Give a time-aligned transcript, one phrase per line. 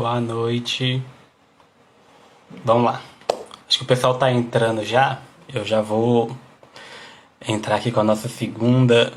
[0.00, 1.02] Boa noite.
[2.64, 3.02] Vamos lá.
[3.68, 5.20] Acho que o pessoal tá entrando já.
[5.52, 6.34] Eu já vou
[7.46, 9.12] entrar aqui com a nossa segunda.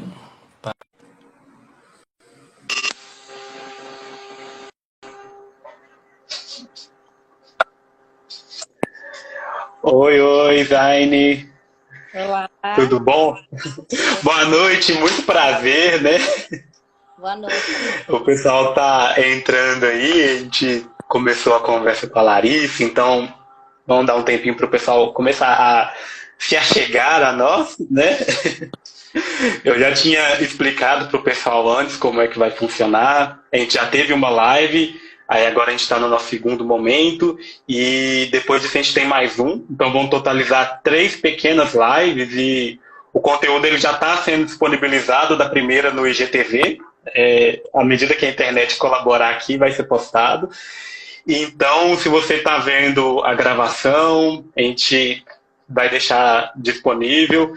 [9.84, 11.50] Oi, oi, Zaine.
[12.14, 12.50] Olá.
[12.76, 13.38] Tudo bom?
[14.22, 16.18] Boa noite, muito prazer, né?
[17.18, 17.56] Boa noite.
[18.10, 23.32] O pessoal tá entrando aí, a gente começou a conversa com a Larissa, então
[23.86, 25.94] vamos dar um tempinho para o pessoal começar a
[26.40, 28.18] se achegar a nós, né?
[29.64, 33.44] Eu já tinha explicado para o pessoal antes como é que vai funcionar.
[33.54, 37.38] A gente já teve uma live, aí agora a gente está no nosso segundo momento,
[37.70, 39.64] e depois disso a gente tem mais um.
[39.70, 42.80] Então vamos totalizar três pequenas lives e
[43.14, 46.80] o conteúdo ele já está sendo disponibilizado da primeira no IGTV.
[47.08, 50.50] É, à medida que a internet colaborar aqui, vai ser postado.
[51.28, 55.24] Então, se você está vendo a gravação, a gente
[55.68, 57.54] vai deixar disponível.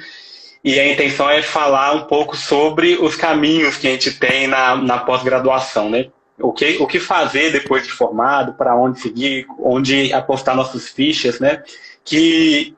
[0.63, 4.77] E a intenção é falar um pouco sobre os caminhos que a gente tem na,
[4.77, 6.07] na pós-graduação, né?
[6.39, 11.41] O que, o que fazer depois de formado, para onde seguir, onde apostar nossas fichas,
[11.41, 11.63] né?
[12.05, 12.75] Que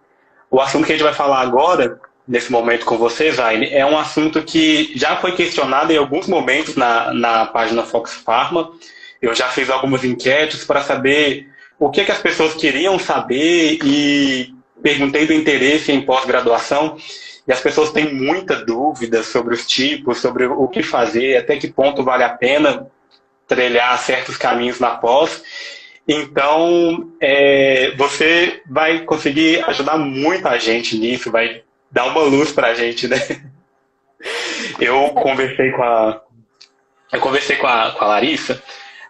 [0.50, 3.98] o assunto que a gente vai falar agora, nesse momento com você, Zaine, é um
[3.98, 8.70] assunto que já foi questionado em alguns momentos na, na página Fox Pharma.
[9.20, 14.54] Eu já fiz algumas enquetes para saber o que, que as pessoas queriam saber e
[14.82, 16.98] perguntei do interesse em pós-graduação.
[17.46, 21.68] E as pessoas têm muita dúvida sobre os tipos, sobre o que fazer, até que
[21.68, 22.86] ponto vale a pena
[23.46, 25.42] trilhar certos caminhos na pós.
[26.06, 32.74] Então, é, você vai conseguir ajudar muita gente nisso, vai dar uma luz para a
[32.74, 33.18] gente, né?
[34.80, 36.20] Eu conversei com a,
[37.12, 38.62] eu conversei com a, com a Larissa,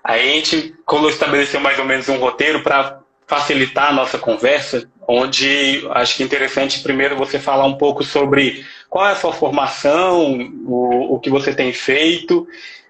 [0.02, 0.74] aí a gente
[1.10, 6.26] estabeleceu mais ou menos um roteiro para facilitar a nossa conversa, onde acho que é
[6.26, 11.28] interessante primeiro você falar um pouco sobre qual é a sua formação, o, o que
[11.28, 12.46] você tem feito,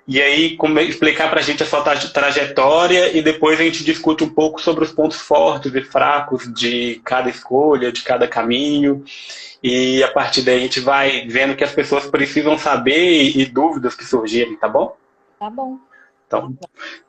[0.08, 4.24] e aí como, explicar para a gente a sua trajetória e depois a gente discute
[4.24, 9.04] um pouco sobre os pontos fortes e fracos de cada escolha, de cada caminho.
[9.62, 13.94] E a partir daí a gente vai vendo que as pessoas precisam saber e dúvidas
[13.94, 14.96] que surgirem, tá bom?
[15.38, 15.78] Tá bom.
[16.26, 16.56] Então,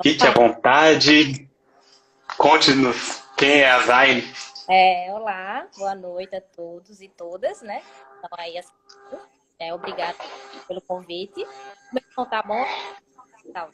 [0.03, 1.47] fique à vontade.
[2.37, 4.29] Conte-nos quem é a Zaine.
[4.69, 7.81] É, olá, boa noite a todos e todas, né?
[8.17, 8.71] Então, aí, assim,
[9.59, 10.15] é, obrigada
[10.67, 11.45] pelo convite.
[11.93, 12.65] Então, tá bom?
[13.53, 13.67] Tá.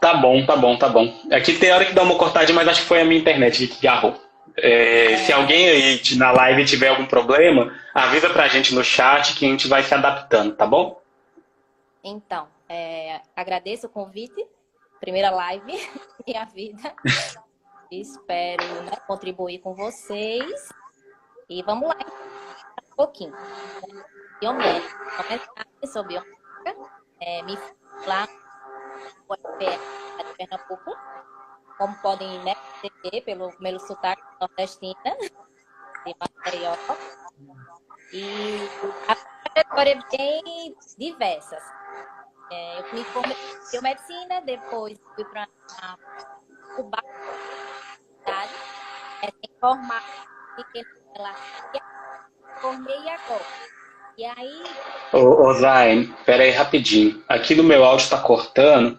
[0.00, 1.14] tá bom, tá bom, tá bom.
[1.32, 3.82] Aqui tem hora que dá uma cortadinha, mas acho que foi a minha internet que
[3.86, 4.14] garrou.
[4.56, 9.46] É, se alguém aí na live tiver algum problema, avisa pra gente no chat que
[9.46, 11.00] a gente vai se adaptando, tá bom?
[12.02, 14.44] Então, é, agradeço o convite.
[15.00, 15.88] Primeira live
[16.26, 16.94] minha vida.
[17.90, 20.68] Espero né, contribuir com vocês.
[21.48, 21.96] E vamos lá,
[23.00, 23.32] pouquinho.
[24.40, 26.76] Biomédica, sou biomédica,
[27.20, 27.56] é, me
[28.06, 30.94] lá no UFPR de Pernambuco
[31.78, 35.16] como podem né, perceber pelo, pelo sotaque nordestina,
[36.04, 36.74] de Maceió.
[38.12, 38.68] E
[39.08, 39.16] a
[39.48, 41.56] trajetória é bem diversa.
[42.52, 45.48] É, eu me formei em biomedicina, depois fui para
[46.76, 46.98] Cuba,
[49.22, 50.02] é, sem formar,
[50.56, 50.82] fiquei
[51.16, 51.34] lá,
[52.60, 53.44] formei agora.
[54.16, 54.62] E aí.
[55.12, 57.22] Ô, ô Zayn, peraí rapidinho.
[57.28, 58.98] Aqui no meu áudio está cortando.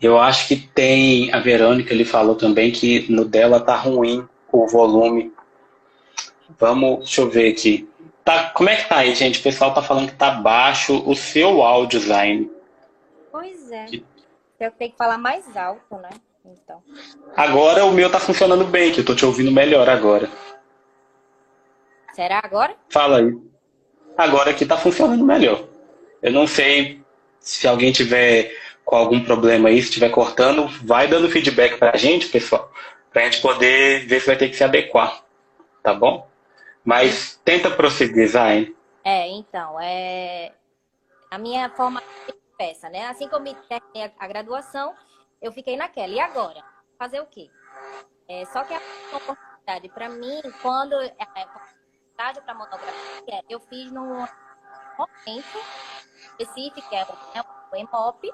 [0.00, 1.32] Eu acho que tem.
[1.32, 5.32] A Verônica ele falou também que no dela tá ruim o volume.
[6.58, 7.88] Vamos, deixa eu ver aqui.
[8.24, 9.40] Tá, como é que tá aí, gente?
[9.40, 12.50] O pessoal tá falando que tá baixo o seu áudio, Zaine.
[13.30, 13.84] Pois é.
[13.86, 14.04] Que...
[14.60, 16.10] Eu tenho que falar mais alto, né?
[16.44, 16.82] Então.
[17.36, 20.30] Agora o meu tá funcionando bem, que eu tô te ouvindo melhor agora.
[22.14, 22.76] Será agora?
[22.88, 23.36] Fala aí.
[24.16, 25.66] Agora aqui tá funcionando melhor.
[26.22, 27.02] Eu não sei
[27.40, 31.96] se alguém tiver com algum problema aí, se estiver cortando, vai dando feedback para a
[31.96, 32.70] gente, pessoal,
[33.12, 35.24] para a gente poder ver se vai ter que se adequar,
[35.82, 36.28] tá bom?
[36.84, 38.74] Mas tenta prosseguir, Zayn.
[39.02, 40.52] É, então, é...
[41.30, 43.06] a minha forma de peça, né?
[43.06, 44.94] Assim como eu terminei a graduação,
[45.42, 46.12] eu fiquei naquela.
[46.12, 46.62] E agora?
[46.98, 47.50] Fazer o quê?
[48.28, 48.80] É, só que a
[49.16, 51.14] oportunidade para mim, quando é,
[52.14, 55.58] estágio para monografia, eu fiz num momento
[56.38, 57.04] específico, que é
[57.72, 58.32] o EMOP,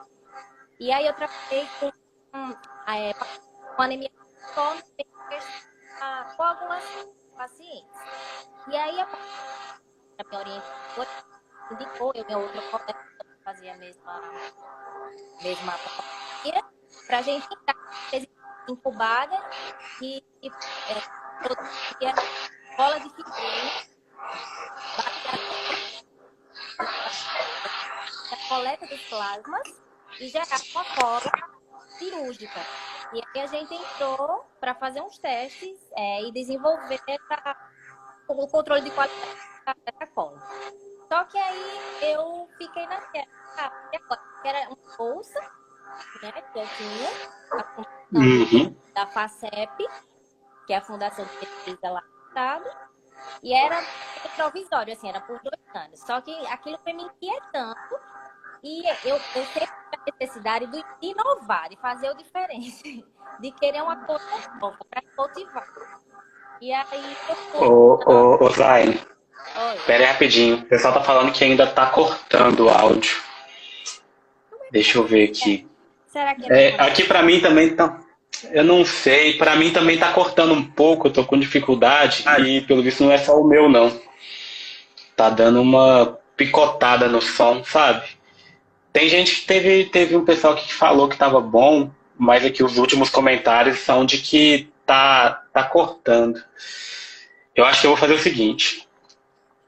[0.79, 1.91] e aí eu trabalhei com,
[2.93, 3.15] é,
[3.75, 4.11] com anemia
[6.37, 6.85] com algumas
[7.37, 8.01] pacientes.
[8.69, 9.07] E aí a,
[10.29, 11.25] minha orientadora
[11.73, 13.07] indicou, eu e outra colega
[13.43, 14.21] fazia a mesma,
[15.43, 15.73] mesma
[17.07, 17.77] para a gente entrar
[18.69, 19.37] incubada
[20.03, 22.15] e, e é, produzia
[22.77, 23.91] bola de fibrinha
[28.33, 29.83] a coleta dos plasmas
[30.19, 31.33] e gerar uma cola
[31.99, 32.61] cirúrgica.
[33.13, 37.01] E aí a gente entrou para fazer uns testes é, e desenvolver
[37.31, 37.57] a,
[38.29, 40.41] o controle de qualidade da cola.
[41.09, 45.41] Só que aí eu fiquei na terra, que era uma bolsa,
[46.23, 47.11] né, que eu tinha,
[47.53, 48.77] a fundação uhum.
[48.95, 49.89] da FACEP,
[50.67, 52.65] que é a Fundação de Pesquisa lá do Estado,
[53.43, 53.83] e era
[54.37, 56.01] provisório, assim, era por dois anos.
[56.01, 57.77] Só que aquilo foi me inquietando
[58.63, 63.05] e eu, eu sempre a necessidade de inovar, de fazer o diferente,
[63.41, 64.25] de querer uma coisa
[64.61, 65.67] nova para motivar.
[66.61, 67.17] E aí
[67.55, 68.99] eu Ô, ô, ô Zayn,
[69.87, 70.59] pera aí rapidinho.
[70.59, 73.17] O pessoal tá falando que ainda tá cortando o áudio.
[74.71, 75.67] Deixa eu ver aqui.
[76.07, 78.00] Será que é, é aqui para mim também tá.
[78.53, 82.63] Eu não sei, para mim também tá cortando um pouco, eu tô com dificuldade e
[82.63, 84.01] pelo visto não é só o meu não.
[85.15, 88.09] Tá dando uma picotada no som, sabe?
[88.93, 92.79] Tem gente que teve, teve um pessoal que falou que estava bom, mas aqui os
[92.79, 96.43] últimos comentários são de que tá, tá cortando.
[97.55, 98.89] Eu acho que eu vou fazer o seguinte.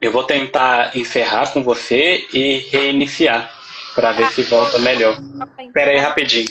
[0.01, 3.53] Eu vou tentar encerrar com você e reiniciar
[3.95, 5.17] para ver se volta melhor.
[5.61, 6.49] Espera aí rapidinho.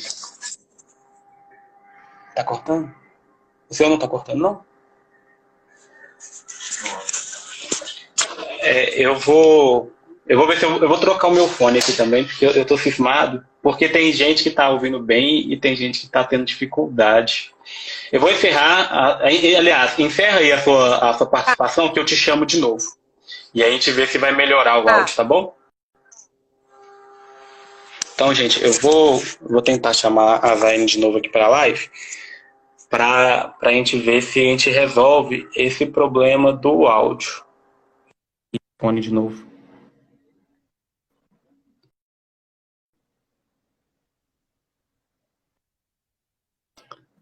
[2.35, 2.93] Tá cortando?
[3.69, 4.65] O seu não tá cortando, não?
[8.59, 9.91] É, eu vou
[10.27, 12.51] eu vou ver se eu, eu, vou trocar o meu fone aqui também, porque eu,
[12.51, 16.23] eu tô cismado, porque tem gente que tá ouvindo bem e tem gente que tá
[16.23, 17.51] tendo dificuldade.
[18.11, 22.05] Eu vou encerrar, a, a, aliás, encerra aí a sua, a sua participação que eu
[22.05, 22.85] te chamo de novo.
[23.53, 25.53] E aí a gente vê se vai melhorar o áudio, tá bom?
[28.21, 31.89] Então, gente, eu vou, vou tentar chamar a Zaine de novo aqui para a live
[32.87, 37.43] para a gente ver se a gente resolve esse problema do áudio.
[38.79, 39.43] Fone de novo.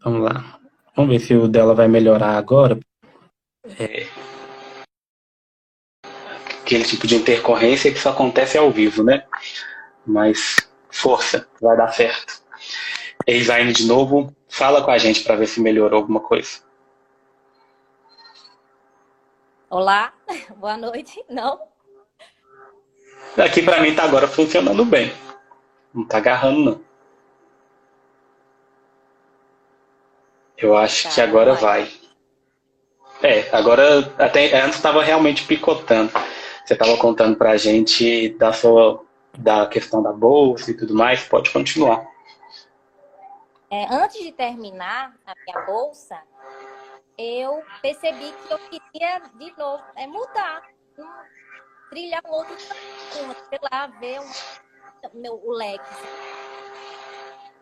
[0.04, 0.60] Vamos lá.
[0.98, 2.78] Vamos ver se o dela vai melhorar agora.
[3.80, 4.06] É...
[6.62, 9.26] Aquele tipo de intercorrência que só acontece ao vivo, né?
[10.06, 12.42] Mas força, vai dar certo.
[13.26, 16.62] Eizaine de novo, fala com a gente para ver se melhorou alguma coisa.
[19.70, 20.14] Olá,
[20.58, 21.24] boa noite.
[21.30, 21.62] Não?
[23.38, 25.14] Aqui para mim tá agora funcionando bem.
[25.94, 26.82] Não tá agarrando não.
[30.58, 31.86] Eu acho tá, que agora vai.
[33.22, 33.32] vai.
[33.32, 36.12] É, agora até antes estava realmente picotando.
[36.66, 39.04] Você estava contando para a gente da sua
[39.40, 41.24] da questão da bolsa e tudo mais.
[41.24, 42.08] Pode continuar.
[43.72, 46.20] É, antes de terminar a minha bolsa,
[47.18, 50.64] eu percebi que eu queria de novo é mudar,
[51.90, 55.84] trilhar um outro caminho, sei lá, ver um, meu, o leque.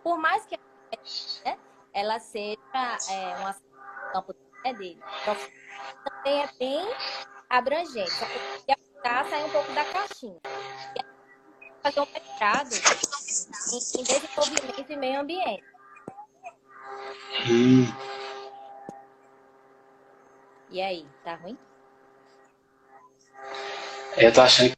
[0.03, 0.57] Por mais que
[1.45, 1.57] né,
[1.93, 2.57] ela seja
[3.11, 3.55] é, uma
[4.11, 4.99] campo né, dele.
[5.21, 5.35] Então,
[6.03, 6.87] também é bem
[7.49, 8.11] abrangente.
[8.11, 10.39] Só que aplicar sair um pouco da caixinha.
[10.95, 11.06] E
[11.81, 15.63] fazer um mestrado em, em desenvolvimento e meio ambiente.
[17.49, 17.85] Hum.
[20.69, 21.57] E aí, tá ruim?
[24.17, 24.71] Eu tô achando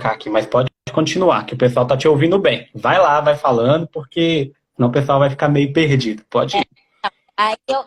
[0.00, 2.68] que aqui, mas pode continuar, que o pessoal tá te ouvindo bem.
[2.74, 6.24] Vai lá, vai falando, porque Senão o pessoal vai ficar meio perdido.
[6.24, 6.66] Pode ir.
[7.04, 7.84] É, aí eu,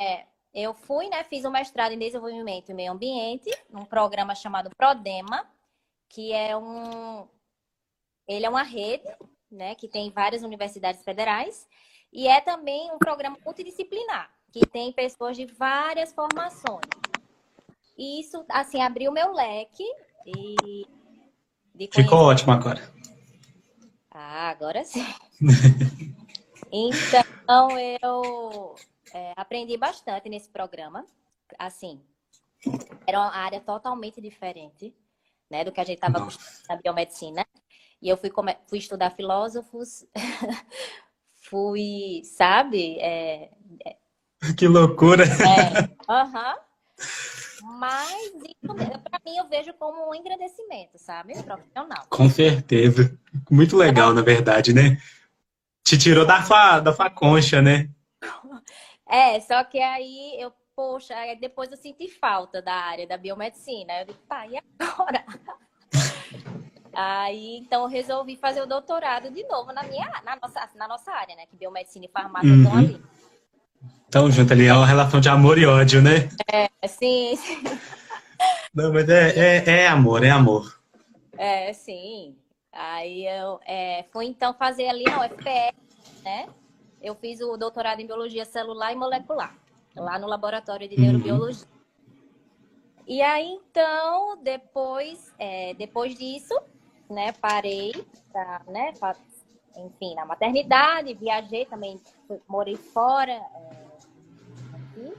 [0.00, 1.22] é, eu fui, né?
[1.24, 5.46] Fiz um mestrado em desenvolvimento e meio ambiente, num programa chamado Prodema,
[6.08, 7.26] que é um.
[8.28, 9.08] Ele é uma rede,
[9.50, 9.74] né?
[9.74, 11.66] Que tem várias universidades federais.
[12.12, 16.84] E é também um programa multidisciplinar, que tem pessoas de várias formações.
[17.96, 19.84] E isso, assim, abriu meu leque
[20.26, 20.86] e.
[21.92, 22.92] Ficou ótimo agora.
[24.10, 25.06] Ah, agora sim.
[26.72, 27.68] então,
[28.02, 28.74] eu
[29.14, 31.04] é, aprendi bastante nesse programa.
[31.58, 32.00] Assim,
[33.06, 34.94] era uma área totalmente diferente
[35.50, 37.46] né, do que a gente estava acostumado na biomedicina.
[38.00, 38.30] E eu fui,
[38.68, 40.06] fui estudar filósofos,
[41.50, 42.98] fui, sabe?
[43.00, 43.50] É,
[43.84, 43.96] é,
[44.56, 45.24] que loucura!
[45.24, 46.56] É, aham.
[47.60, 48.32] Mas,
[48.64, 51.34] para mim, eu vejo como um engrandecimento, sabe?
[51.42, 52.06] Profissional.
[52.08, 53.18] Com certeza.
[53.50, 54.96] Muito legal, na verdade, né?
[55.84, 57.88] Te tirou da sua, da sua concha, né?
[59.10, 64.00] É, só que aí eu, poxa, depois eu senti falta da área da biomedicina.
[64.00, 65.24] Eu disse, pá, e agora?
[67.00, 71.12] Aí, então, eu resolvi fazer o doutorado de novo na minha, na nossa, na nossa
[71.12, 71.46] área, né?
[71.46, 72.56] Que biomedicina e farmácia uhum.
[72.56, 73.02] estão ali.
[74.08, 76.28] Então, junto ali, é uma relação de amor e ódio, né?
[76.52, 77.62] É, sim, sim.
[78.74, 80.80] Não, mas é, é, é amor, é amor.
[81.36, 82.34] É, sim.
[82.72, 85.76] Aí eu é, fui então fazer ali na UFPR,
[86.24, 86.48] né?
[87.00, 89.56] Eu fiz o doutorado em biologia celular e molecular,
[89.94, 91.02] lá no laboratório de uhum.
[91.02, 91.68] neurobiologia.
[93.06, 96.60] E aí então, depois, é, depois disso,
[97.08, 97.92] né, parei,
[98.30, 99.16] pra, né, pra,
[99.76, 102.00] enfim, na maternidade, viajei também,
[102.46, 103.88] morei fora, é,
[104.74, 105.14] aqui.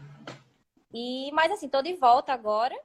[0.94, 2.76] E, mas assim, tô de volta agora,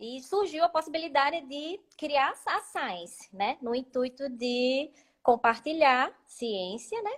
[0.00, 3.58] e surgiu a possibilidade de criar a Science, né?
[3.60, 4.90] No intuito de
[5.22, 7.12] compartilhar ciência, né?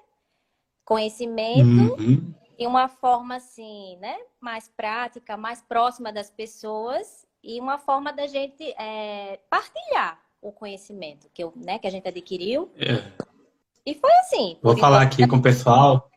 [0.85, 2.35] Conhecimento uhum.
[2.59, 4.19] de uma forma assim, né?
[4.41, 11.29] Mais prática, mais próxima das pessoas e uma forma da gente é, partilhar o conhecimento
[11.33, 12.71] que, eu, né, que a gente adquiriu.
[12.77, 13.01] É.
[13.87, 14.57] E foi assim.
[14.63, 16.11] Vou falar aqui com o pessoal.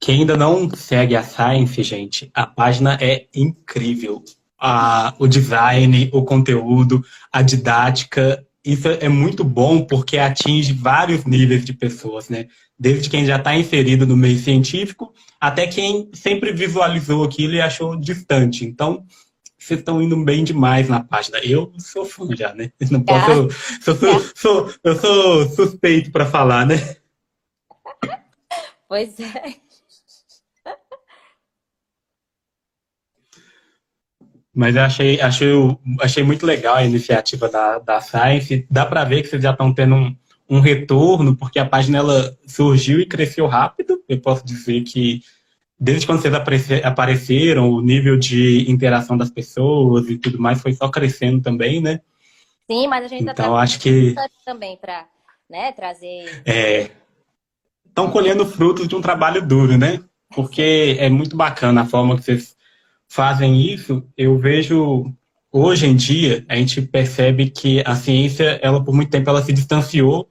[0.00, 4.24] Quem ainda não segue a Science, gente, a página é incrível
[4.58, 8.44] a, o design, o conteúdo, a didática.
[8.64, 12.48] Isso é muito bom porque atinge vários níveis de pessoas, né?
[12.78, 17.96] Desde quem já está inserido no meio científico até quem sempre visualizou aquilo e achou
[17.96, 18.64] distante.
[18.64, 19.04] Então,
[19.70, 21.38] vocês estão indo bem demais na página.
[21.38, 22.72] Eu sou fã já, né?
[22.90, 23.48] Não posso,
[23.80, 26.96] sou, sou, sou, eu sou suspeito para falar, né?
[28.88, 29.54] Pois é.
[34.52, 35.52] Mas eu achei, achei,
[36.00, 38.66] achei muito legal a iniciativa da, da Science.
[38.68, 40.16] Dá para ver que vocês já estão tendo um,
[40.48, 44.02] um retorno, porque a página ela surgiu e cresceu rápido.
[44.08, 45.22] Eu posso dizer que
[45.80, 46.34] desde quando vocês
[46.84, 52.00] apareceram, o nível de interação das pessoas e tudo mais foi só crescendo também, né?
[52.70, 55.06] Sim, mas a gente tá então, tá acho que também para
[55.48, 56.42] né, trazer.
[56.44, 56.90] É,
[57.86, 60.00] estão colhendo frutos de um trabalho duro, né?
[60.34, 62.54] Porque é muito bacana a forma que vocês
[63.08, 65.12] fazem isso, eu vejo
[65.50, 69.52] hoje em dia a gente percebe que a ciência, ela por muito tempo ela se
[69.52, 70.30] distanciou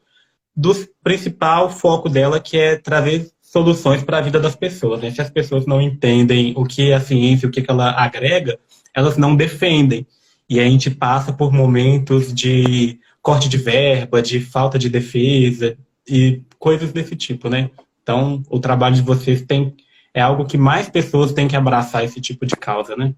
[0.56, 5.02] do principal foco dela, que é trazer soluções para a vida das pessoas.
[5.02, 5.10] Né?
[5.10, 8.60] Se as pessoas não entendem o que é a ciência, o que, que ela agrega,
[8.94, 10.06] elas não defendem.
[10.48, 15.76] E a gente passa por momentos de corte de verba, de falta de defesa
[16.08, 17.72] e coisas desse tipo, né?
[18.04, 19.76] Então, o trabalho de vocês tem
[20.14, 23.16] é algo que mais pessoas têm que abraçar esse tipo de causa, né?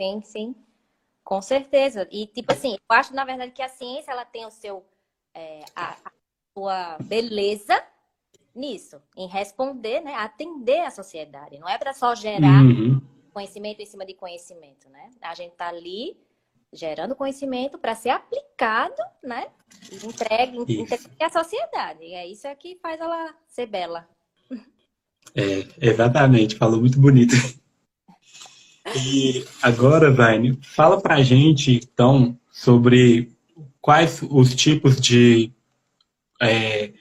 [0.00, 0.54] Sim, sim.
[1.22, 2.08] Com certeza.
[2.10, 4.82] E, tipo assim, eu acho, na verdade, que a ciência ela tem o seu.
[5.34, 6.12] É, a, a
[6.54, 7.82] sua beleza
[8.54, 10.14] nisso, em responder, né?
[10.14, 11.58] Atender a sociedade.
[11.58, 13.00] Não é para só gerar uhum.
[13.32, 15.10] conhecimento em cima de conhecimento, né?
[15.20, 16.16] A gente tá ali
[16.72, 19.46] gerando conhecimento para ser aplicado, né?
[19.90, 22.04] E entregue, entregue à sociedade.
[22.04, 24.08] E é isso é que faz ela ser bela.
[25.34, 27.34] É, exatamente, falou muito bonito.
[28.94, 33.32] E agora, Vaine, fala pra gente, então, sobre
[33.80, 35.50] quais os tipos de,
[36.40, 36.92] é,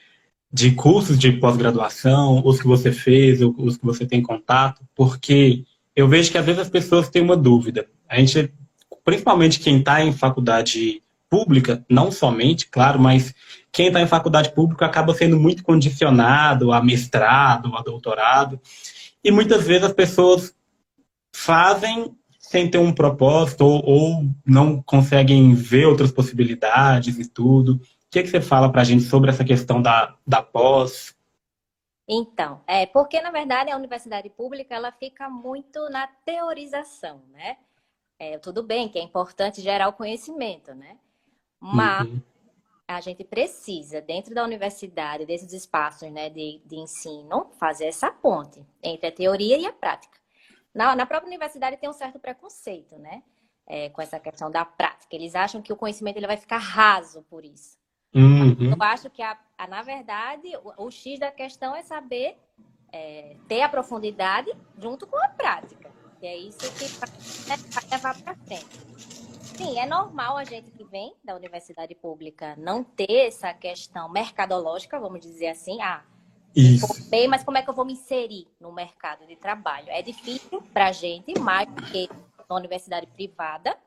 [0.54, 5.64] de cursos de pós-graduação, os que você fez, os que você tem contato, porque
[5.96, 7.88] eu vejo que às vezes as pessoas têm uma dúvida.
[8.08, 8.54] A gente,
[9.04, 13.34] principalmente quem está em faculdade pública, não somente, claro, mas
[13.72, 18.62] quem está em faculdade pública acaba sendo muito condicionado a mestrado, a doutorado,
[19.24, 20.54] e muitas vezes as pessoas
[21.36, 27.82] fazem sem ter um propósito ou, ou não conseguem ver outras possibilidades e tudo.
[28.14, 31.18] O que, que você fala para a gente sobre essa questão da, da pós?
[32.08, 37.58] Então, é porque na verdade a universidade pública ela fica muito na teorização, né?
[38.20, 41.00] É, tudo bem que é importante gerar o conhecimento, né?
[41.60, 42.22] Mas uhum.
[42.88, 48.64] a gente precisa, dentro da universidade, desses espaços né, de, de ensino, fazer essa ponte
[48.84, 50.20] entre a teoria e a prática.
[50.72, 53.24] Na, na própria universidade tem um certo preconceito, né?
[53.66, 55.16] É, com essa questão da prática.
[55.16, 57.82] Eles acham que o conhecimento ele vai ficar raso por isso.
[58.14, 58.72] Uhum.
[58.72, 62.38] Eu acho que, a, a, na verdade, o, o, X da questão é saber
[62.92, 65.92] é, ter a profundidade junto com a prática.
[66.22, 67.10] E é isso que vai,
[67.48, 68.80] né, vai levar para frente.
[69.58, 75.00] Sim, é normal a gente que vem da universidade pública não ter essa questão mercadológica,
[75.00, 75.82] vamos dizer assim.
[75.82, 76.04] Ah,
[76.56, 77.10] Isso.
[77.10, 79.90] Bem, mas como é que eu vou me inserir no mercado de trabalho?
[79.90, 82.10] É difícil para a gente, mais do que
[82.50, 83.78] na universidade privada,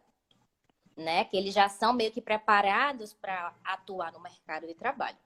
[0.96, 1.24] né?
[1.24, 5.16] Que eles já são meio que preparados para atuar no mercado de trabalho.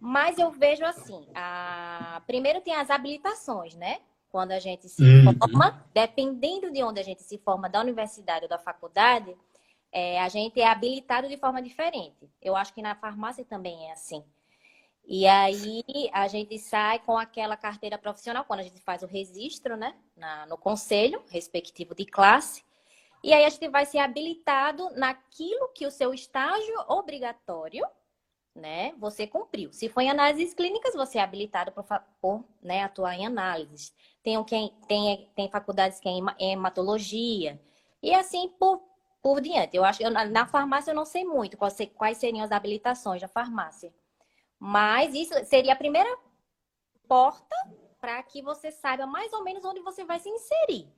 [0.00, 2.20] Mas eu vejo assim, a...
[2.26, 4.00] primeiro tem as habilitações, né?
[4.34, 5.32] quando a gente se uhum.
[5.38, 9.32] forma, dependendo de onde a gente se forma, da universidade ou da faculdade,
[9.92, 12.28] é, a gente é habilitado de forma diferente.
[12.42, 14.24] Eu acho que na farmácia também é assim.
[15.06, 19.76] E aí a gente sai com aquela carteira profissional, quando a gente faz o registro,
[19.76, 19.94] né?
[20.16, 22.64] Na, no conselho respectivo de classe.
[23.24, 27.82] E aí a gente vai ser habilitado naquilo que o seu estágio obrigatório,
[28.54, 28.92] né?
[28.98, 29.72] Você cumpriu.
[29.72, 31.86] Se for em análises clínicas, você é habilitado por,
[32.20, 33.94] por né, atuar em análises.
[34.22, 37.58] Tem, quem, tem, tem faculdades que é em hematologia.
[38.02, 38.82] E assim por,
[39.22, 39.74] por diante.
[39.74, 43.28] Eu acho que na farmácia eu não sei muito quais, quais seriam as habilitações da
[43.28, 43.90] farmácia.
[44.58, 46.14] Mas isso seria a primeira
[47.08, 47.56] porta
[47.98, 50.92] para que você saiba mais ou menos onde você vai se inserir.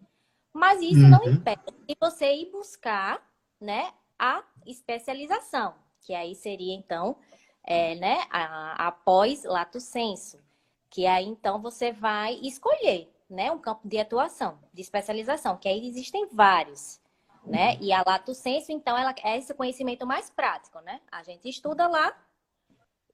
[0.56, 1.10] Mas isso uhum.
[1.10, 3.22] não impede de você ir buscar
[3.60, 7.16] né, a especialização, que aí seria, então,
[7.62, 10.42] é, né, a, após lato senso,
[10.88, 15.86] que aí, então, você vai escolher né, um campo de atuação, de especialização, que aí
[15.86, 17.00] existem vários.
[17.44, 17.76] Né?
[17.80, 21.00] E a lato senso, então, ela é esse conhecimento mais prático, né?
[21.12, 22.12] A gente estuda lá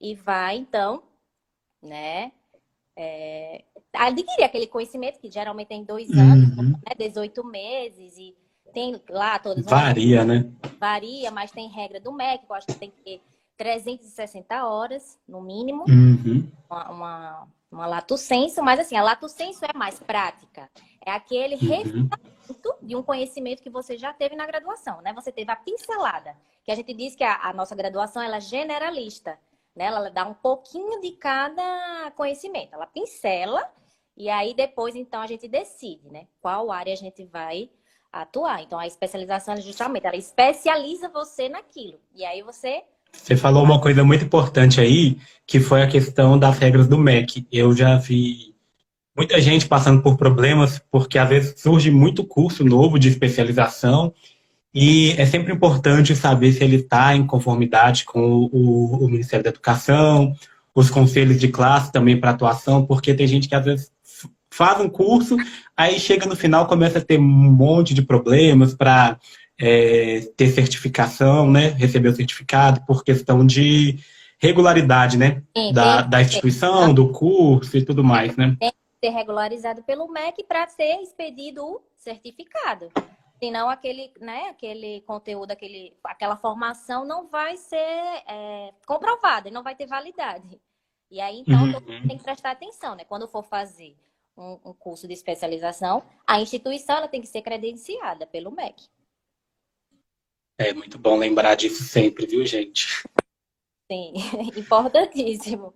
[0.01, 1.03] e vai, então,
[1.83, 2.33] né,
[2.97, 6.71] é, adquirir aquele conhecimento que geralmente tem dois anos, uhum.
[6.71, 8.35] né, 18 meses, e
[8.73, 9.65] tem lá todas.
[9.65, 10.51] Varia, né?
[10.79, 13.21] Varia, mas tem regra do MEC, eu acho que tem que ter
[13.57, 16.51] 360 horas, no mínimo, uhum.
[16.69, 20.69] uma, uma, uma lato senso, mas assim, a lato senso é mais prática.
[21.05, 21.69] É aquele uhum.
[21.69, 25.13] refinamento de um conhecimento que você já teve na graduação, né?
[25.15, 26.35] Você teve a pincelada,
[26.65, 29.39] que a gente diz que a, a nossa graduação ela é generalista.
[29.75, 29.87] Né?
[29.87, 32.75] Ela dá um pouquinho de cada conhecimento.
[32.75, 33.63] Ela pincela
[34.17, 36.27] e aí depois, então, a gente decide, né?
[36.41, 37.71] Qual área a gente vai
[38.13, 38.63] atuar.
[38.63, 41.99] Então, a especialização, justamente, ela especializa você naquilo.
[42.15, 42.83] E aí você...
[43.13, 47.47] Você falou uma coisa muito importante aí, que foi a questão das regras do MEC.
[47.51, 48.55] Eu já vi
[49.17, 54.15] muita gente passando por problemas, porque às vezes surge muito curso novo de especialização
[54.75, 59.51] e é sempre importante saber se ele está em conformidade com o, o, Ministério da
[59.51, 60.35] Educação,
[60.75, 63.93] os conselhos de classe também para atuação, porque tem gente que às vezes
[64.51, 65.37] faz um curso,
[65.77, 69.19] aí chega no final começa a ter um monte de problemas para
[69.61, 71.69] é, ter certificação, né?
[71.69, 73.99] Receber o certificado por questão de
[74.39, 75.43] regularidade, né?
[75.57, 78.57] Sim, da, da instituição, do curso e tudo mais, né?
[78.59, 82.89] Tem que ser regularizado pelo MEC para ser expedido o certificado.
[83.43, 89.75] Senão aquele, né, aquele conteúdo, aquele, aquela formação não vai ser é, comprovada, não vai
[89.75, 90.61] ter validade.
[91.11, 92.07] E aí, então, uhum.
[92.07, 93.05] tem que prestar atenção, né?
[93.05, 93.97] Quando for fazer
[94.37, 98.89] um, um, curso de especialização, a instituição ela tem que ser credenciada pelo MEC.
[100.57, 103.03] É muito bom lembrar disso sempre, viu, gente?
[103.91, 104.13] Sim,
[104.57, 105.75] importantíssimo.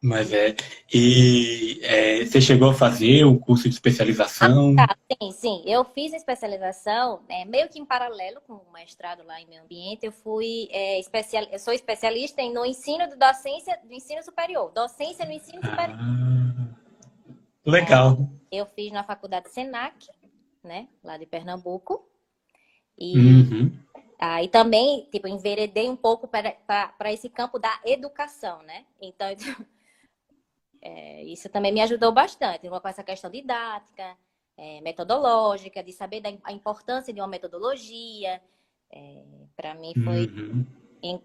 [0.00, 0.54] Mas é.
[0.92, 4.74] E é, você chegou a fazer o curso de especialização?
[4.78, 4.96] Ah, tá.
[5.20, 5.62] Sim, sim.
[5.66, 9.62] Eu fiz a especialização é, meio que em paralelo com o mestrado lá em meio
[9.62, 10.06] ambiente.
[10.06, 14.70] Eu fui é, especial, eu sou especialista no ensino de docência do ensino superior.
[14.72, 15.98] Docência no ensino superior.
[16.00, 16.68] Ah,
[17.66, 18.18] legal.
[18.52, 20.06] É, eu fiz na faculdade Senac,
[20.62, 20.86] né?
[21.02, 22.08] Lá de Pernambuco.
[22.96, 23.72] E uhum.
[24.16, 28.84] aí também, tipo, enveredei um pouco para esse campo da educação, né?
[29.02, 29.26] Então.
[30.80, 34.16] É, isso também me ajudou bastante, com essa questão didática,
[34.56, 38.40] é, metodológica, de saber da a importância de uma metodologia.
[38.92, 39.22] É,
[39.56, 40.66] Para mim foi uhum.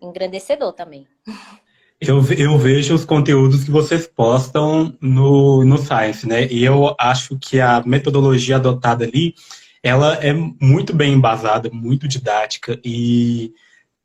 [0.02, 1.08] engrandecedor também.
[2.06, 6.46] Eu, eu vejo os conteúdos que vocês postam no, no Science, né?
[6.52, 9.34] E eu acho que a metodologia adotada ali,
[9.82, 13.54] ela é muito bem embasada, muito didática e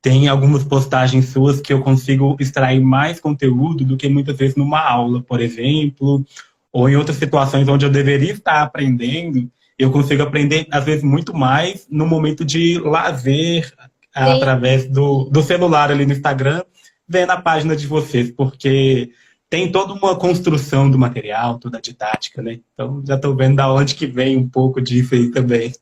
[0.00, 4.80] tem algumas postagens suas que eu consigo extrair mais conteúdo do que muitas vezes numa
[4.80, 6.24] aula, por exemplo,
[6.72, 11.34] ou em outras situações onde eu deveria estar aprendendo, eu consigo aprender, às vezes, muito
[11.34, 13.72] mais no momento de lazer, Sim.
[14.12, 16.62] através do, do celular ali no Instagram,
[17.08, 19.12] vendo a página de vocês, porque
[19.48, 22.60] tem toda uma construção do material, toda a didática, né?
[22.74, 25.72] Então, já estou vendo da onde que vem um pouco disso aí também.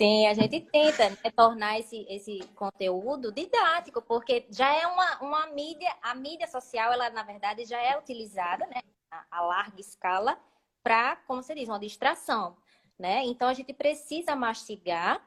[0.00, 5.46] Sim, a gente tenta né, tornar esse, esse conteúdo didático, porque já é uma, uma
[5.48, 10.38] mídia, a mídia social, ela na verdade já é utilizada, né, a, a larga escala,
[10.82, 12.56] para, como você diz, uma distração,
[12.98, 13.26] né?
[13.26, 15.22] Então a gente precisa mastigar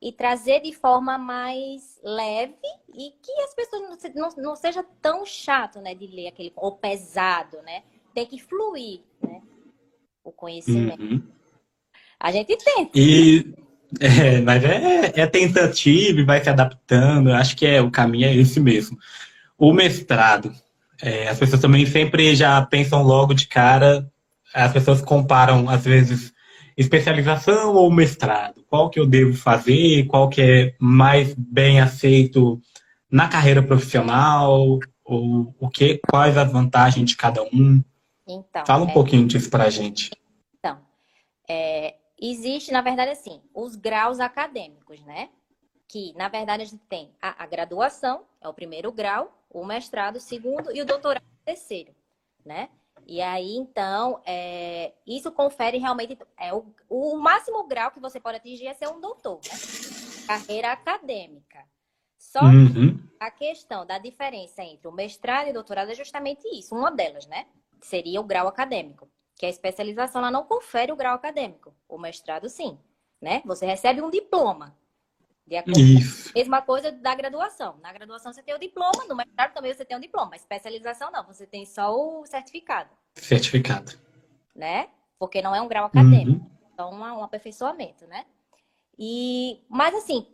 [0.00, 2.54] e trazer de forma mais leve
[2.94, 6.76] e que as pessoas não, não, não seja tão chato, né, de ler aquele ou
[6.76, 7.82] pesado, né?
[8.14, 9.42] Tem que fluir, né?
[10.22, 11.02] O conhecimento.
[11.02, 11.28] Uhum.
[12.20, 12.92] A gente tenta.
[12.94, 13.61] E
[14.00, 17.32] é, mas é, é tentativa e vai se adaptando.
[17.32, 18.98] Acho que é o caminho é esse mesmo.
[19.58, 20.52] O mestrado,
[21.00, 24.08] é, as pessoas também sempre já pensam logo de cara.
[24.54, 26.32] As pessoas comparam, às vezes,
[26.76, 28.64] especialização ou mestrado?
[28.68, 30.06] Qual que eu devo fazer?
[30.06, 32.60] Qual que é mais bem aceito
[33.10, 34.78] na carreira profissional?
[35.04, 37.82] Ou o que, quais as vantagens de cada um?
[38.28, 38.92] Então, Fala um é...
[38.92, 40.10] pouquinho disso para a gente.
[40.58, 40.78] Então,
[41.48, 41.94] é,
[42.30, 45.30] existe, na verdade, assim, os graus acadêmicos, né?
[45.88, 50.16] Que, na verdade, a gente tem a, a graduação, é o primeiro grau, o mestrado,
[50.16, 51.94] o segundo, e o doutorado, o terceiro,
[52.44, 52.68] né?
[53.06, 56.16] E aí, então, é, isso confere realmente.
[56.38, 59.58] É, o, o máximo grau que você pode atingir é ser um doutor, né?
[60.26, 61.66] carreira acadêmica.
[62.16, 62.98] Só uhum.
[63.18, 67.26] a questão da diferença entre o mestrado e o doutorado é justamente isso, uma delas,
[67.26, 67.46] né?
[67.80, 69.10] Seria o grau acadêmico,
[69.42, 71.74] que a especialização ela não confere o grau acadêmico.
[71.88, 72.78] O mestrado, sim,
[73.20, 73.42] né?
[73.44, 74.78] Você recebe um diploma.
[75.44, 76.30] De acordo Isso.
[76.32, 77.76] Mesma coisa da graduação.
[77.82, 80.36] Na graduação você tem o diploma, no mestrado também você tem o diploma.
[80.36, 82.90] especialização não, você tem só o certificado.
[83.16, 83.98] Certificado.
[84.54, 84.88] Né?
[85.18, 86.44] Porque não é um grau acadêmico.
[86.44, 86.50] Uhum.
[86.72, 88.24] Então, um, um aperfeiçoamento, né?
[88.96, 90.24] E, mas assim,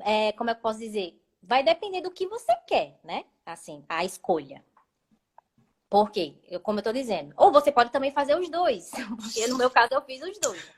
[0.00, 1.16] é, como é que eu posso dizer?
[1.40, 3.24] Vai depender do que você quer, né?
[3.46, 4.64] Assim, a escolha.
[5.88, 6.34] Por quê?
[6.44, 7.32] Eu, como eu tô dizendo.
[7.36, 8.90] Ou você pode também fazer os dois.
[9.16, 10.70] Porque no meu caso eu fiz os dois.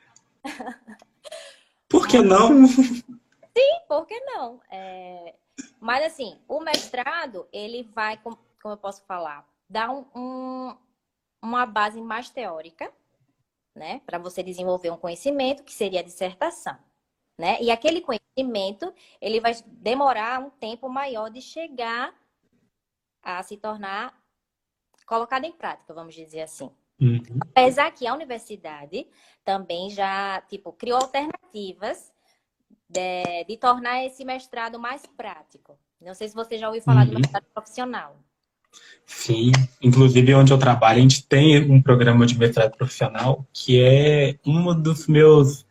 [1.89, 2.67] Por que não?
[2.69, 4.61] Sim, por que não?
[4.71, 5.35] É...
[5.81, 10.77] Mas assim, o mestrado, ele vai, como eu posso falar, dar um, um,
[11.43, 12.93] uma base mais teórica,
[13.75, 14.01] né?
[14.07, 16.79] Para você desenvolver um conhecimento, que seria a dissertação.
[17.37, 17.61] Né?
[17.61, 22.15] E aquele conhecimento, ele vai demorar um tempo maior de chegar
[23.23, 24.20] a se tornar
[25.11, 26.71] colocado em prática, vamos dizer assim.
[27.01, 27.21] Uhum.
[27.41, 29.09] Apesar que a universidade
[29.45, 32.13] também já, tipo, criou alternativas
[32.89, 35.77] de, de, tornar esse mestrado mais prático.
[36.01, 37.15] Não sei se você já ouviu falar uhum.
[37.15, 38.17] do mestrado profissional.
[39.05, 39.51] Sim,
[39.83, 44.81] inclusive onde eu trabalho, a gente tem um programa de mestrado profissional que é um
[44.81, 45.67] dos meus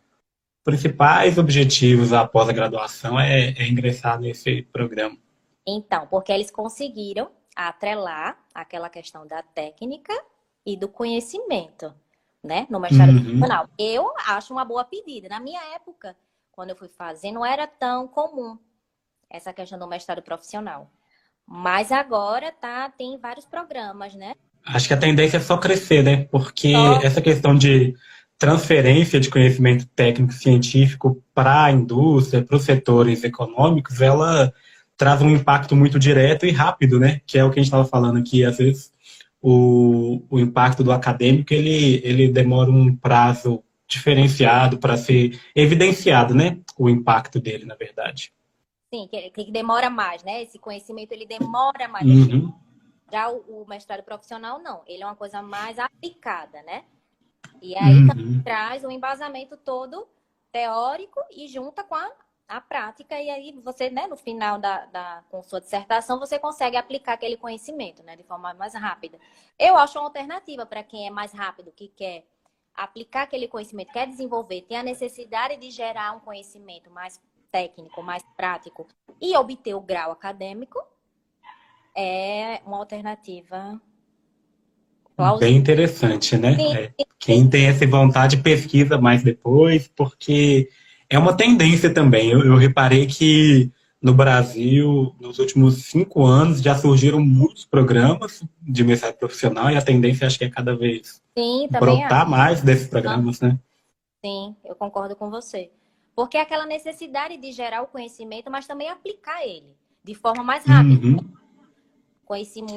[0.66, 5.18] principais objetivos após a graduação é, é ingressar nesse programa.
[5.66, 7.32] Então, porque eles conseguiram
[7.68, 10.14] atrelar aquela questão da técnica
[10.66, 11.94] e do conhecimento,
[12.44, 13.22] né, no mestrado uhum.
[13.22, 13.70] profissional.
[13.78, 15.28] Eu acho uma boa pedida.
[15.28, 16.16] Na minha época,
[16.52, 18.58] quando eu fui fazer, não era tão comum
[19.30, 20.90] essa questão do mestrado profissional.
[21.46, 24.36] Mas agora tá, tem vários programas, né?
[24.66, 26.26] Acho que a tendência é só crescer, né?
[26.32, 27.02] Porque só...
[27.02, 27.96] essa questão de
[28.38, 34.54] transferência de conhecimento técnico científico para a indústria, para os setores econômicos, ela
[35.00, 37.22] traz um impacto muito direto e rápido, né?
[37.26, 38.44] Que é o que a gente estava falando aqui.
[38.44, 38.92] Às vezes,
[39.42, 46.60] o, o impacto do acadêmico, ele, ele demora um prazo diferenciado para ser evidenciado, né?
[46.78, 48.34] O impacto dele, na verdade.
[48.94, 50.44] Sim, que, que demora mais, né?
[50.44, 52.06] Esse conhecimento ele demora mais.
[52.06, 52.54] Uhum.
[53.10, 56.84] Já o, o, mestrado profissional não, ele é uma coisa mais aplicada, né?
[57.62, 58.44] E aí uhum.
[58.44, 60.06] traz o embasamento todo
[60.52, 62.12] teórico e junta com a,
[62.50, 66.76] a prática e aí você, né, no final da, da com sua dissertação, você consegue
[66.76, 69.20] aplicar aquele conhecimento, né, de forma mais rápida.
[69.58, 72.26] Eu acho uma alternativa para quem é mais rápido, que quer
[72.74, 78.24] aplicar aquele conhecimento, quer desenvolver, tem a necessidade de gerar um conhecimento mais técnico, mais
[78.36, 78.88] prático
[79.22, 80.82] e obter o grau acadêmico,
[81.96, 83.80] é uma alternativa.
[85.38, 86.56] Bem interessante, né?
[86.56, 86.94] Sim, é.
[87.20, 90.70] Quem tem essa vontade pesquisa mais depois, porque
[91.10, 92.30] é uma tendência também.
[92.30, 98.84] Eu, eu reparei que no Brasil, nos últimos cinco anos, já surgiram muitos programas de
[98.84, 102.32] mestrado profissional e a tendência acho que é cada vez Sim, brotar acho.
[102.32, 103.60] mais desses programas, né?
[104.24, 105.70] Sim, eu concordo com você.
[106.16, 110.66] Porque é aquela necessidade de gerar o conhecimento, mas também aplicar ele de forma mais
[110.66, 111.08] rápida.
[111.08, 111.39] Uhum.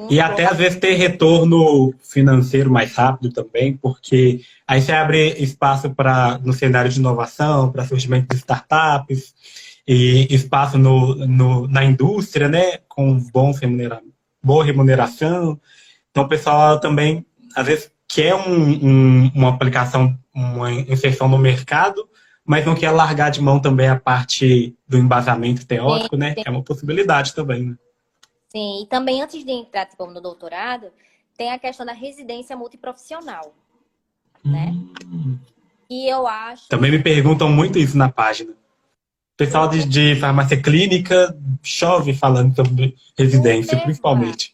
[0.09, 5.91] E até às vezes ter retorno financeiro mais rápido também, porque aí você abre espaço
[5.91, 9.35] para no cenário de inovação, para surgimento de startups
[9.87, 14.01] e espaço no, no, na indústria, né, com bom remunera,
[14.43, 15.59] boa remuneração.
[16.09, 17.23] Então, o pessoal também,
[17.55, 22.09] às vezes, quer um, um, uma aplicação, uma inserção no mercado,
[22.43, 26.33] mas não quer largar de mão também a parte do embasamento teórico, né?
[26.43, 27.75] É uma possibilidade também, né?
[28.55, 30.91] Sim, e também antes de entrar tipo, no doutorado,
[31.35, 33.51] tem a questão da residência multiprofissional,
[34.45, 34.71] né?
[35.05, 35.39] Hum.
[35.89, 36.67] E eu acho...
[36.69, 38.53] Também me perguntam muito isso na página.
[39.35, 44.53] Pessoal de, de farmácia clínica chove falando sobre residência, super principalmente.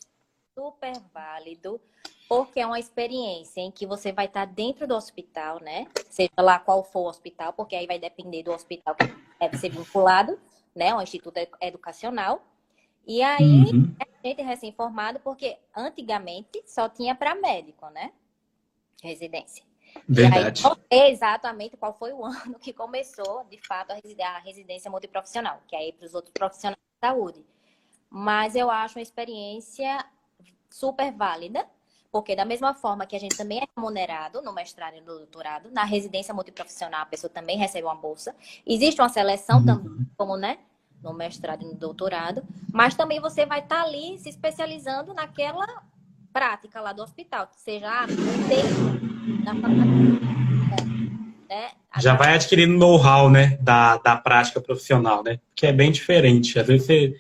[0.56, 1.82] Válido, super válido,
[2.30, 5.88] porque é uma experiência em que você vai estar dentro do hospital, né?
[6.10, 9.70] Seja lá qual for o hospital, porque aí vai depender do hospital que deve ser
[9.70, 10.40] vinculado,
[10.74, 10.96] né?
[10.96, 12.42] Um instituto educacional.
[13.10, 13.96] E aí, uhum.
[14.00, 18.12] a gente é recém-formado, porque antigamente só tinha para médico, né?
[19.02, 19.66] Residência.
[20.08, 20.62] Verdade.
[20.62, 24.92] E aí, não sei exatamente qual foi o ano que começou, de fato, a residência
[24.92, 27.44] multiprofissional, que é aí para os outros profissionais de saúde.
[28.12, 30.06] Mas eu acho uma experiência
[30.70, 31.66] super válida,
[32.12, 35.72] porque da mesma forma que a gente também é remunerado no mestrado e no doutorado,
[35.72, 38.36] na residência multiprofissional a pessoa também recebe uma bolsa.
[38.68, 39.66] Existe uma seleção Uhum.
[39.66, 40.60] também, como né,
[41.04, 45.66] no mestrado e no doutorado, mas também você vai estar ali se especializando naquela
[46.32, 48.08] prática lá do hospital, seja ah,
[49.56, 49.90] faculdade,
[51.50, 51.72] né?
[51.98, 55.40] Já vai adquirindo know-how, né, da, da prática profissional, né?
[55.56, 56.60] Que é bem diferente.
[56.60, 57.16] Às vezes você-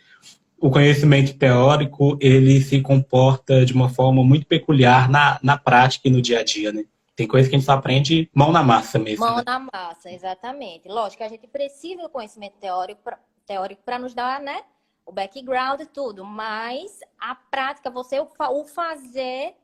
[0.60, 6.12] o conhecimento teórico, ele se comporta de uma forma muito peculiar na, na prática e
[6.12, 6.84] no dia a dia, né?
[7.16, 9.26] Tem coisa que a gente só aprende mão na massa mesmo.
[9.26, 9.44] Mão né?
[9.46, 10.88] na massa, exatamente.
[10.88, 13.02] Lógico que a gente precisa do conhecimento teórico
[13.50, 14.64] teórico para nos dar, né,
[15.04, 19.56] o background e tudo, mas a prática, você o, fa- o fazer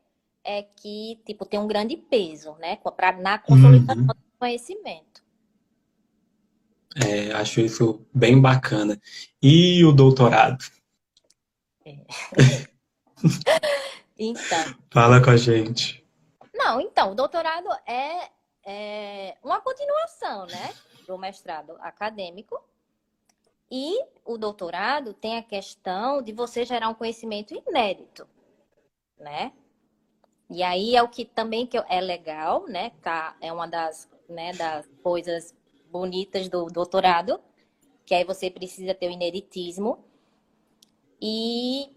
[0.44, 4.08] é que, tipo, tem um grande peso, né, pra, na consolidação Uhum.
[4.08, 5.24] do conhecimento.
[7.06, 9.00] É, acho isso bem bacana.
[9.42, 10.64] E o doutorado?
[14.18, 16.04] Então, Fala com a gente.
[16.54, 18.30] não, então, o doutorado é,
[18.66, 20.74] é uma continuação, né,
[21.06, 22.58] do mestrado acadêmico.
[23.72, 28.28] E o doutorado tem a questão de você gerar um conhecimento inédito,
[29.18, 29.52] né?
[30.50, 32.92] E aí é o que também que é legal, né?
[33.02, 35.56] Tá, é uma das, né, das coisas
[35.90, 37.40] bonitas do doutorado,
[38.06, 40.06] que aí você precisa ter o ineditismo.
[41.20, 41.96] E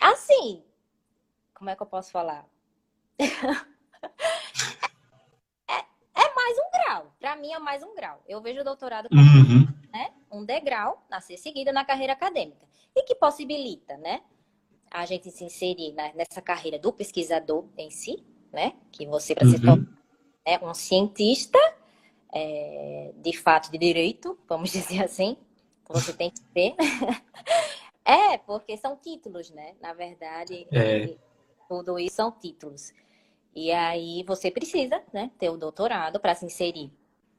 [0.00, 0.64] assim,
[1.54, 2.44] como é que eu posso falar?
[3.18, 3.28] é,
[6.14, 7.14] é mais um grau.
[7.20, 8.20] Para mim é mais um grau.
[8.26, 9.83] Eu vejo o doutorado como Uhum.
[9.94, 14.22] Né, um degrau a ser seguido na carreira acadêmica e que possibilita, né,
[14.90, 19.56] a gente se inserir nessa carreira do pesquisador em si, né, que você para se
[19.60, 19.86] tornar Uhum.
[20.46, 21.58] né, um cientista
[22.32, 25.36] é, de fato de direito, vamos dizer assim,
[25.88, 26.74] você tem que ter.
[28.04, 29.74] é, porque são títulos, né?
[29.80, 31.16] Na verdade, É.
[31.68, 32.92] tudo isso são títulos.
[33.54, 36.90] E aí você precisa, né, ter o doutorado para se inserir,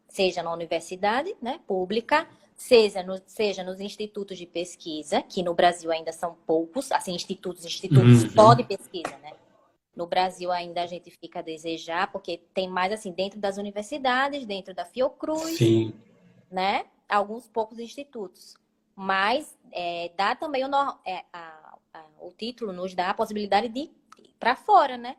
[0.07, 5.91] seja na universidade, né, pública, seja, no, seja nos institutos de pesquisa, que no Brasil
[5.91, 8.29] ainda são poucos, assim, institutos, institutos Uhum.
[8.31, 9.33] só de pesquisa, né?
[9.95, 14.45] No Brasil ainda a gente fica a desejar, porque tem mais assim, dentro das universidades,
[14.45, 15.93] dentro da Fiocruz, Sim.
[16.51, 16.85] né?
[17.07, 18.55] Alguns poucos institutos.
[18.95, 20.67] Mas é, dá também o,
[21.05, 23.91] é, a- a- o título nos dá a possibilidade de ir
[24.39, 25.17] para fora, né?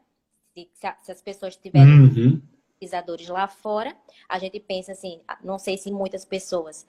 [0.54, 2.42] Se, se a- se as pessoas tiverem Uhum.
[2.70, 3.96] pesquisadores lá fora,
[4.28, 6.86] a gente pensa assim, não sei se muitas pessoas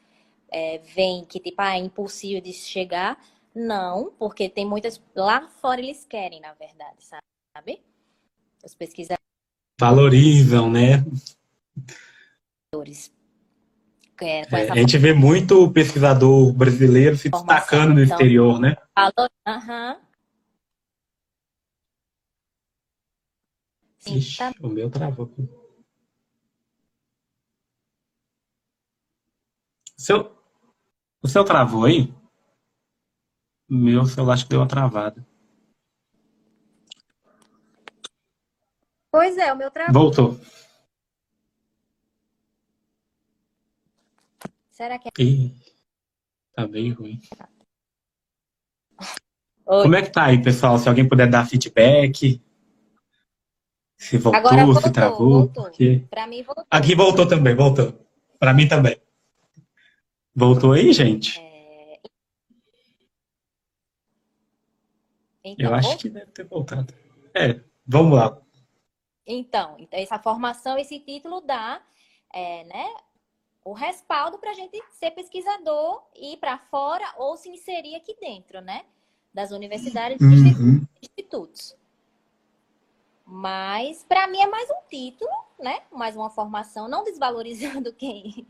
[0.49, 3.21] é, veem que tipo, ah, é impossível de chegar.
[3.53, 5.01] Não, porque tem muitas.
[5.15, 7.81] Lá fora eles querem, na verdade, sabe?
[8.63, 9.17] Os pesquisadores.
[9.79, 11.03] Valorizam, né?
[14.21, 18.17] é, É, essa a gente vê muito pesquisador brasileiro se Formação, destacando no então.
[18.17, 18.75] exterior, né?
[18.95, 19.29] valor.
[23.99, 24.53] Sim, Ixi, tá.
[24.61, 25.29] o meu travou.
[29.97, 30.36] seu,
[31.21, 32.13] o seu travou aí?
[33.69, 35.25] Meu celular acho que deu uma travada.
[39.11, 39.93] Pois é, o meu trabalho.
[39.93, 40.39] Voltou.
[44.69, 45.23] Será que é.
[45.23, 45.55] Ih,
[46.53, 47.19] tá bem ruim.
[49.65, 49.83] Oi.
[49.83, 50.77] Como é que tá aí, pessoal?
[50.77, 52.41] Se alguém puder dar feedback.
[53.97, 55.29] Se voltou, voltou, se travou.
[55.29, 55.63] voltou.
[55.63, 56.05] Porque...
[56.09, 56.65] Pra mim voltou.
[56.69, 57.91] Aqui voltou também, voltou.
[58.39, 59.01] Pra mim também.
[60.39, 61.39] Voltou aí, gente?
[61.39, 61.99] É...
[65.43, 66.93] Então, Eu acho que deve ter voltado.
[67.33, 68.39] É, vamos lá.
[69.25, 71.81] Então, então, essa formação, esse título dá
[72.31, 72.85] é, né,
[73.65, 78.15] o respaldo para a gente ser pesquisador e ir para fora ou se inserir aqui
[78.21, 78.85] dentro, né?
[79.33, 80.85] Das universidades e Uhum.
[81.01, 81.75] institutos.
[83.25, 85.81] Mas, para mim, é mais um título, né?
[85.91, 88.45] Mais uma formação, não desvalorizando quem.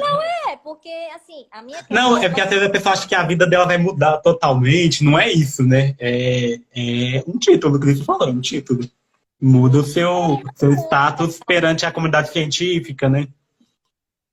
[0.00, 1.84] Não é, porque, assim, a minha.
[1.90, 5.04] Não, é porque às vezes a pessoa acha que a vida dela vai mudar totalmente.
[5.04, 5.94] Não é isso, né?
[5.98, 8.80] É, é um título, que você falou, um título.
[9.40, 13.28] Muda o seu, seu status perante a comunidade científica, né?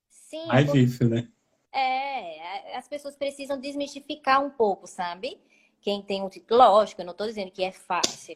[0.10, 1.28] Sim, Mais porque- isso, né?
[1.72, 5.38] É, as pessoas precisam desmistificar um pouco, sabe?
[5.82, 8.36] Quem tem um título, lógico, eu não estou dizendo que é fácil.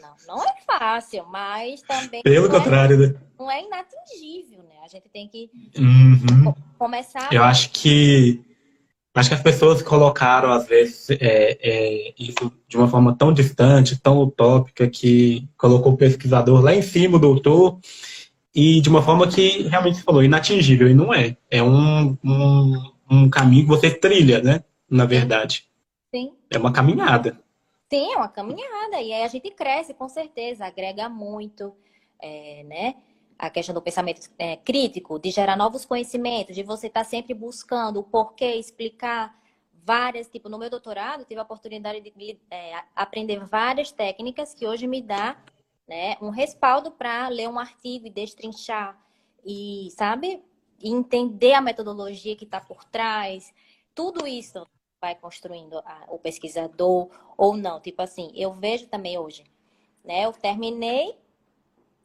[0.00, 3.14] Não, não é fácil, mas também Pelo não, é, contrário, né?
[3.38, 4.76] não é inatingível, né?
[4.84, 6.54] A gente tem que Uhum.
[6.78, 8.44] começar Eu a acho que
[9.12, 14.00] Acho que as pessoas colocaram, às vezes, é, é, isso de uma forma tão distante,
[14.00, 17.80] tão utópica, que colocou o pesquisador lá em cima, o doutor,
[18.54, 21.36] e de uma forma que realmente você falou, inatingível, e não é.
[21.50, 24.62] É um, um, um caminho que você trilha, né?
[24.88, 25.64] Na verdade.
[26.14, 26.32] Sim.
[26.48, 27.36] É uma caminhada.
[27.92, 29.00] É uma caminhada.
[29.00, 31.74] E aí a gente cresce, com certeza, agrega muito,
[32.20, 32.94] é, né?
[33.40, 37.32] a questão do pensamento é, crítico, de gerar novos conhecimentos, de você estar tá sempre
[37.32, 39.34] buscando o porquê, explicar
[39.82, 44.86] várias, tipo, no meu doutorado, tive a oportunidade de é, aprender várias técnicas que hoje
[44.86, 45.42] me dá
[45.88, 48.94] né, um respaldo para ler um artigo e destrinchar
[49.42, 50.44] e, sabe,
[50.82, 53.54] entender a metodologia que está por trás.
[53.94, 54.66] Tudo isso
[55.00, 57.80] vai construindo a, o pesquisador ou não.
[57.80, 59.44] Tipo assim, eu vejo também hoje,
[60.04, 60.26] né?
[60.26, 61.16] Eu terminei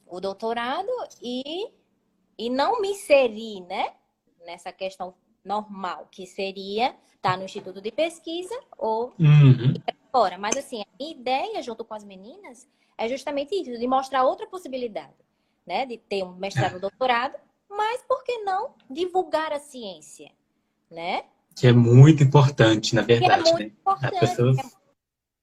[0.08, 0.90] o doutorado
[1.22, 1.72] e,
[2.38, 3.94] e não me inseri, né?
[4.46, 9.74] Nessa questão normal, que seria estar tá no instituto de pesquisa ou uhum.
[10.12, 10.38] fora.
[10.38, 14.48] Mas assim, a minha ideia junto com as meninas é justamente isso, de mostrar outra
[14.48, 15.14] possibilidade,
[15.66, 15.86] né?
[15.86, 17.38] De ter um mestrado, um doutorado,
[17.70, 20.32] mas por que não divulgar a ciência,
[20.90, 21.26] né?
[21.56, 23.44] Que é muito importante, na verdade.
[23.44, 23.66] Que é muito né?
[23.66, 24.20] importante.
[24.20, 24.58] Pessoas...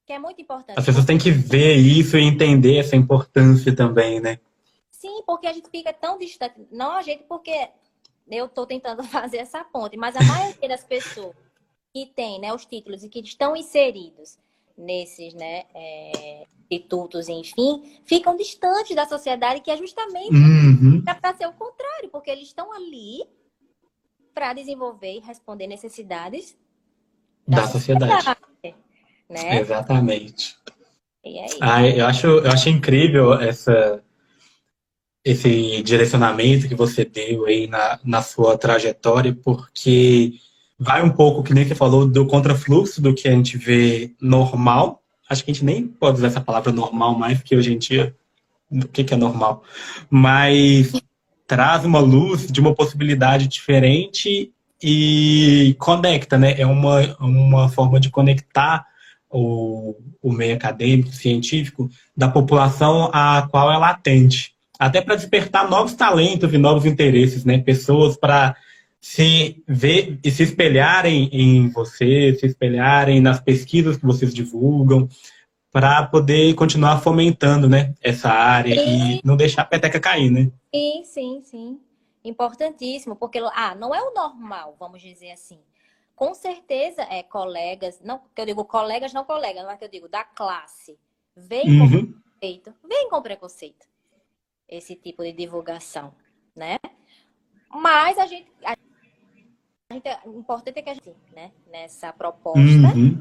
[0.07, 0.79] Que é muito importante.
[0.79, 4.39] As pessoas têm que ver isso e entender essa importância também, né?
[4.91, 6.55] Sim, porque a gente fica tão distante.
[6.71, 7.71] Não a gente, porque
[8.31, 11.35] eu estou tentando fazer essa ponte, mas a maioria das pessoas
[11.95, 14.39] que tem né, os títulos e que estão inseridos
[14.77, 21.03] nesses né, é, institutos, enfim, ficam distantes da sociedade, que é justamente uhum.
[21.05, 23.23] para ser o contrário, porque eles estão ali
[24.35, 26.57] para desenvolver e responder necessidades
[27.47, 28.13] da, da sociedade.
[28.13, 28.41] sociedade
[29.29, 29.61] né?
[29.61, 30.57] Exatamente.
[31.61, 34.03] Ah, eu, acho, eu acho incrível essa
[35.25, 40.35] esse direcionamento que você deu aí na, na sua trajetória, porque
[40.77, 45.01] vai um pouco, que nem você falou, do contrafluxo do que a gente vê normal.
[45.31, 48.17] Acho que a gente nem pode usar essa palavra normal mais, porque hoje em dia,
[48.69, 49.63] o que, que é normal?
[50.11, 50.93] Mas
[51.53, 54.51] traz uma luz de uma possibilidade diferente
[54.83, 56.59] e conecta, né?
[56.59, 58.87] É uma, uma forma de conectar
[59.29, 65.93] o, o meio acadêmico, científico, da população a qual ela atende até para despertar novos
[65.93, 67.59] talentos e novos interesses, né?
[67.59, 68.57] Pessoas para
[68.99, 75.07] se ver e se espelharem em você, se espelharem nas pesquisas que vocês divulgam,
[75.73, 79.15] para poder continuar fomentando, né, essa área sim.
[79.15, 80.53] e não deixar a peteca cair, né?
[80.73, 81.81] Sim, sim, sim.
[82.23, 85.59] Importantíssimo, porque ah, não é o normal, vamos dizer assim.
[86.15, 90.09] Com certeza, é colegas, não que eu digo colegas, não colegas, mas que eu digo
[90.09, 90.99] da classe,
[91.35, 92.13] vem com uhum.
[92.13, 93.87] preconceito, vem com preconceito
[94.69, 96.15] esse tipo de divulgação,
[96.55, 96.79] né?
[97.71, 98.77] Mas a gente, a
[99.91, 103.21] gente o importante é que a gente, né, nessa proposta uhum.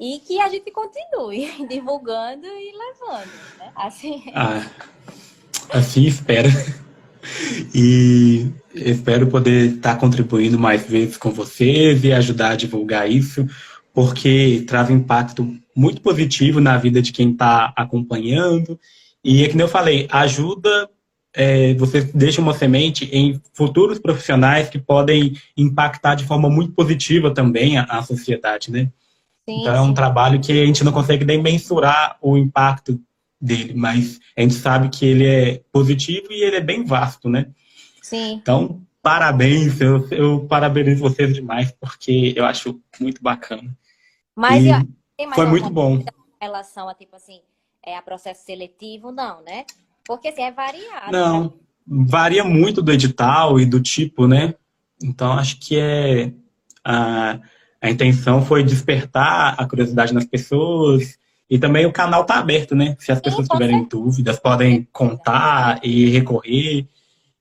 [0.00, 3.70] E que a gente continue divulgando e levando, né?
[3.76, 4.24] Assim.
[4.34, 4.66] Ah,
[5.68, 6.48] assim espero.
[7.74, 13.46] E espero poder estar contribuindo mais vezes com vocês e ajudar a divulgar isso,
[13.92, 18.80] porque traz um impacto muito positivo na vida de quem está acompanhando
[19.22, 20.88] e é que eu falei, ajuda,
[21.34, 27.32] é, você deixa uma semente em futuros profissionais que podem impactar de forma muito positiva
[27.32, 28.90] também a, a sociedade, né?
[29.50, 33.00] Sim, então é um trabalho que a gente não consegue nem mensurar o impacto
[33.40, 37.50] dele, mas a gente sabe que ele é positivo e ele é bem vasto, né?
[38.00, 38.34] Sim.
[38.34, 43.76] Então, parabéns, eu, eu parabenizo vocês demais, porque eu acho muito bacana.
[44.36, 45.96] Mas e foi muito bom.
[45.96, 46.04] Em
[46.40, 47.40] relação a, tipo assim,
[47.84, 49.64] é a processo seletivo, não, né?
[50.04, 51.10] Porque assim, é variado.
[51.10, 51.50] Não, né?
[51.86, 54.54] varia muito do edital e do tipo, né?
[55.02, 56.32] Então, acho que é
[56.84, 57.40] a,
[57.80, 62.94] a intenção foi despertar a curiosidade nas pessoas e também o canal está aberto, né?
[62.98, 66.86] Se as pessoas tiverem dúvidas, podem contar e recorrer.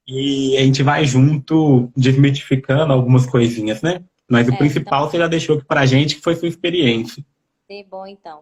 [0.07, 4.01] E a gente vai junto desmitificando algumas coisinhas, né?
[4.27, 5.11] Mas o é, principal então...
[5.11, 7.23] você já deixou aqui pra gente, que foi sua experiência.
[7.67, 8.41] Que bom, então.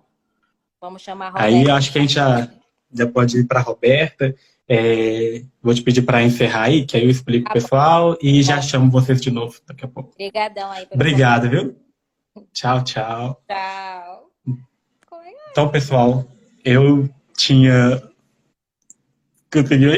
[0.79, 1.47] Vamos chamar a Roberta.
[1.47, 2.47] Aí acho que a gente já,
[2.93, 4.35] já pode ir para a Roberta.
[4.69, 8.43] É, vou te pedir para encerrar aí, que aí eu explico tá o pessoal e
[8.43, 10.11] já chamo vocês de novo daqui a pouco.
[10.13, 10.87] Obrigadão aí.
[10.91, 11.86] Obrigado, viu?
[12.53, 13.41] Tchau, tchau.
[13.47, 14.31] Tchau.
[15.51, 16.25] Então, pessoal,
[16.63, 18.01] eu tinha...
[19.51, 19.93] Conseguiu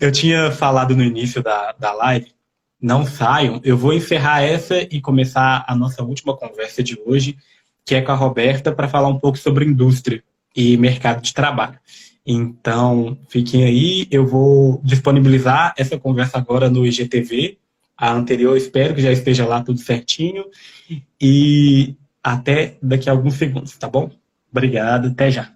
[0.00, 2.32] eu tinha falado no início da, da live,
[2.80, 3.60] não saiam.
[3.64, 7.36] Eu vou encerrar essa e começar a nossa última conversa de hoje,
[7.84, 10.22] que é com a Roberta, para falar um pouco sobre indústria
[10.54, 11.78] e mercado de trabalho.
[12.26, 17.58] Então, fiquem aí, eu vou disponibilizar essa conversa agora no IGTV,
[17.96, 20.44] a anterior, espero que já esteja lá tudo certinho.
[21.20, 24.10] E até daqui a alguns segundos, tá bom?
[24.50, 25.53] Obrigado, até já.